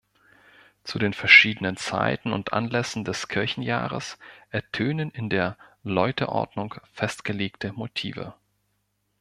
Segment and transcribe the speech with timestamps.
[0.83, 4.17] Zu den verschiedenen Zeiten und Anlässen des Kirchenjahres
[4.49, 8.33] ertönen in der Läuteordnung festgelegte Motive.